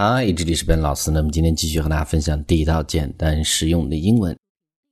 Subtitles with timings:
[0.00, 1.10] 嗨，这里是本老师。
[1.10, 4.38] 那么今天继续和大家分享第一道简单实用的英文。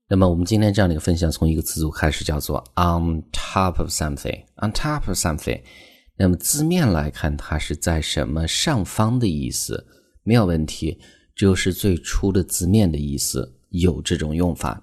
[0.09, 4.43] 那么我们今天这样的一个分享，从一个词组开始，叫做 on top of something。
[4.57, 5.63] on top of something。
[6.17, 9.87] 那么字面来看，它是在什么上方的意思，
[10.25, 10.99] 没有问题，
[11.37, 14.83] 就是最初的字面的意思，有这种用法。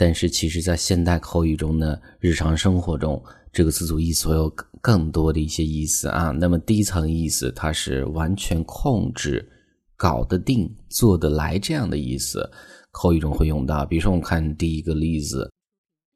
[0.00, 3.22] 但是其实，在现代口语中呢，日常生活中，
[3.52, 4.50] 这个词组意思会有
[4.80, 6.30] 更多的一些意思啊。
[6.30, 9.46] 那么第一层意思，它是完全控制、
[9.98, 12.50] 搞得定、做得来这样的意思，
[12.92, 13.84] 口语中会用到。
[13.84, 15.50] 比如说，我们看第一个例子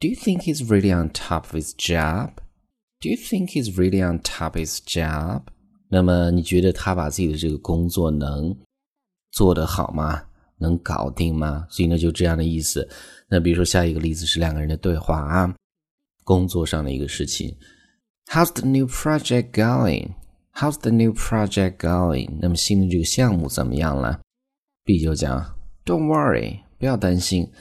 [0.01, 4.19] ：Do you think he's really on top of his job？Do you think he's really on
[4.21, 5.43] top of his job？
[5.91, 8.57] 那么你觉得他把自己的这个工作能
[9.33, 10.23] 做得好吗？
[10.64, 11.66] 能搞定吗？
[11.70, 12.88] 所以呢，就这样的意思。
[13.28, 15.56] 那比如说下一个例子是两个人的对话啊，
[16.24, 17.56] 工作上的一个事情。
[18.28, 20.16] How's the new project going?
[20.54, 22.38] How's the new project going?
[22.42, 24.20] 那么新的这个项目怎么样了？
[24.84, 25.56] B 就讲，
[25.86, 27.52] Don't worry，不要担心。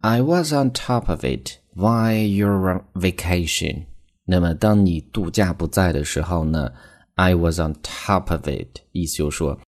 [0.00, 3.86] I was on top of it while you're on vacation。
[4.24, 6.72] 那么当你度假不在的时候呢，
[7.14, 9.58] I was on top of it，意思就是说。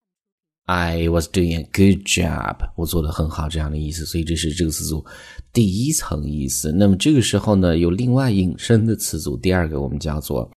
[0.65, 4.05] I was doing a good job，我做的很好，这样的意思。
[4.05, 5.05] 所以这是这个词组
[5.53, 6.71] 第一层意思。
[6.71, 10.49] 那么这个时候呢，有另外引申的词组，第二个我们叫做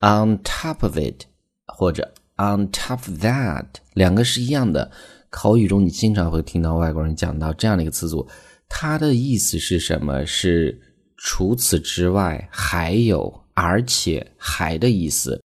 [0.00, 1.24] on top of it，
[1.66, 4.90] 或者 on top of that，两个是一样的。
[5.28, 8.28] 口语中你经常会听到外国人讲到这样的一个词组，
[8.68, 10.24] 它的意思是什么？
[10.24, 10.80] 是
[11.16, 15.40] 除此之外，还有，而且，还的意思。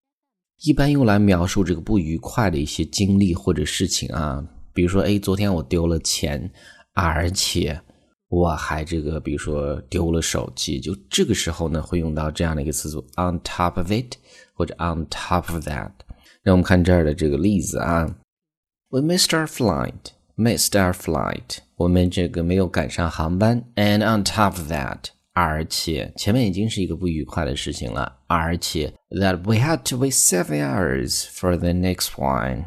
[0.64, 6.52] 一般用来描述这个不愉快的一些经历或者事情啊，比如说，哎，昨天我丢了钱，
[6.94, 7.80] 而且
[8.28, 14.16] 我还这个，比如说丢了手机，就这个时候呢，会用到这样的一个词组，on top of it，
[14.54, 15.92] 或者 on top of that。
[16.42, 18.16] 让我们看这儿的这个例子啊
[18.90, 25.10] ，We missed our flight，missed our flight，我们这个没有赶上航班，and on top of that。
[25.40, 32.64] 而且前面已经是一个不愉快的事情了，而且 that we had to wait seven hours for the next one，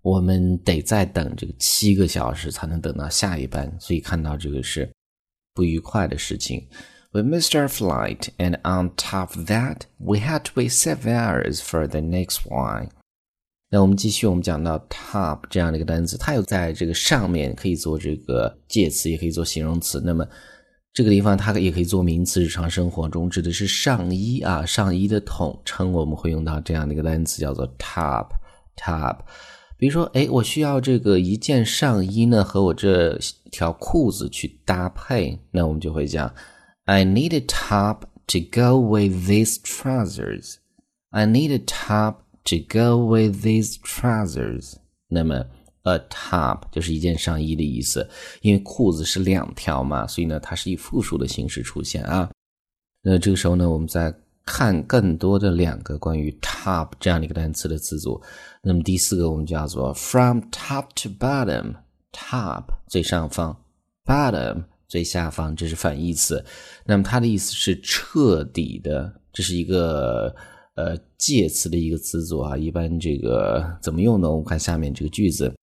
[0.00, 4.90] 我们得再等这个七个小时才能等到下一班，所以看到这个是
[5.52, 6.66] 不愉快的事情。
[7.12, 11.86] We missed our flight, and on top of that, we had to wait seven hours for
[11.86, 12.88] the next one.
[13.68, 20.00] 那我们继续，我们讲到 top 这样的一个单词，它有在这个上面可以做这个介词，也可以做形容词。
[20.02, 20.26] 那么
[20.94, 28.28] 这个地方它也可以做名词，日常生活中指的是上衣啊，上衣的统称，我们会用到这样的一个单词，叫做 top
[28.76, 29.18] top。
[29.76, 33.18] 比如说，哎，我需要这个一件上衣呢，和我这
[33.50, 36.32] 条裤子去搭配，那我们就会讲
[36.84, 40.58] ，I need a top to go with these trousers。
[41.10, 44.74] I need a top to go with these trousers。
[45.08, 45.44] 那么
[45.84, 48.08] A top 就是一件上衣的意思，
[48.40, 52.30] 因为裤子是两条嘛，所以呢，它是以复数的形式出现啊。
[53.02, 54.14] 那这个时候呢，我们再
[54.46, 58.20] 看更多的两个关于 top 这样的一个单词的词组。
[58.62, 63.54] 那么第四个我们叫做 from top to bottom，top 最上方
[64.06, 66.42] ，bottom 最下方，这是反义词。
[66.86, 70.34] 那么它的意思是彻底的，这是一个
[70.76, 72.56] 呃介词的一个词组啊。
[72.56, 74.30] 一般这个怎么用呢？
[74.30, 75.54] 我们看下面这个句子。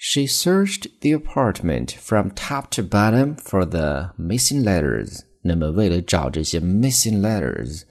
[0.00, 5.20] She searched the apartment from top to bottom for the missing letters。
[5.42, 7.82] 那么，为了找这些 missing letters，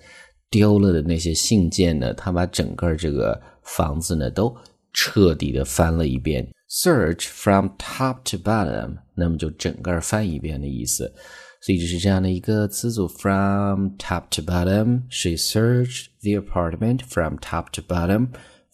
[0.50, 4.56] 丢了的那些信件呢，她把整个这个房子呢都
[4.94, 6.48] 彻底的翻了一遍。
[6.70, 11.14] Search from top to bottom，那么就整个翻一遍的意思。
[11.62, 18.30] 所以这是这样的一个词组：from top to bottom。She searched the apartment from top to bottom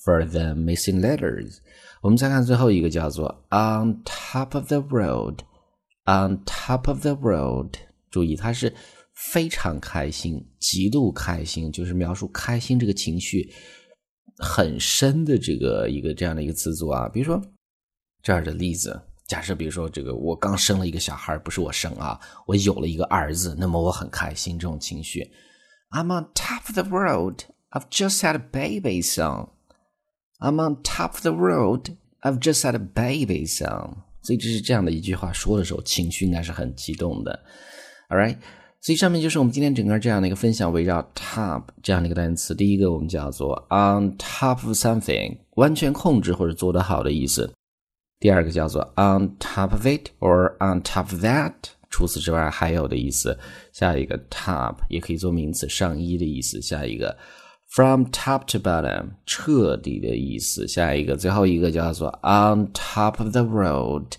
[0.06, 1.58] For the missing letters。
[2.00, 5.40] 我们再看最后一个，叫做 on top of the world"。
[6.04, 7.74] On top of the world，。
[8.12, 8.72] 注意，它是
[9.12, 13.52] 非常开心，极度开心，就是描述开心这个情绪
[14.38, 17.08] 很深的这个一个这样的一个词组啊。
[17.08, 17.42] 比如说
[18.22, 25.28] 这儿的例子，假设比如说这个我刚生了一个小孩，不是我生啊，我有了一个儿子，那么我很开心这种情绪。
[25.90, 27.40] I'm on top of the world.
[27.70, 29.48] I've just had a baby son.
[30.38, 31.96] I'm on top of the road.
[32.22, 34.02] I've just had a baby son.
[34.22, 37.44] 所以这是这样的一句话，说的时候情绪应该是很激动的。
[38.08, 38.36] All right，
[38.80, 42.54] 所以上面就是我们今天整个这样的一个分享，围绕 top 这样的一个单词。
[42.54, 47.52] 第一个我们叫做 on top of something，完全控制或者做得好的意思。
[48.18, 51.52] 第二个叫做 on top of it or on top of that，
[51.88, 53.38] 除此之外还有的意思。
[53.72, 56.60] 下一个 top 也可以做名词，上衣的意思。
[56.60, 57.16] 下一个
[57.68, 60.66] From top to bottom，彻底的意思。
[60.66, 64.14] 下一个，最后一个叫做 on top of the world，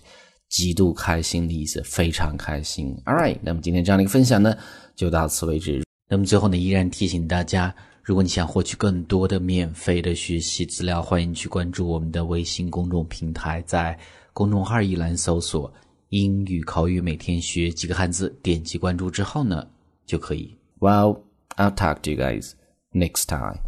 [0.48, 2.96] 极度开心的意思，非常开心。
[3.04, 4.56] All right，那么今天这样的一个分享呢，
[4.94, 5.82] 就到此为止。
[6.08, 13.98] 那么最后呢，依然提醒大家，如果你想获取更多的免费的学习资料，欢迎去关注我们的微信公众平台，在
[14.32, 15.72] 公众号一栏搜索
[16.10, 19.66] “英语口语每天学几个汉字”，点击关注之后呢，
[20.06, 20.56] 就可以。
[20.78, 21.22] Well,
[21.56, 22.52] I'll talk to you guys.
[22.92, 23.67] Next time.